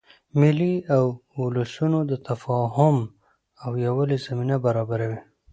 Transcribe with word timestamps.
مېلې 0.39 0.73
اد 0.97 1.09
ولسونو 1.39 1.99
د 2.11 2.13
تفاهم 2.27 2.95
او 3.63 3.71
یووالي 3.85 4.17
زمینه 4.25 4.55
برابروي. 4.65 5.19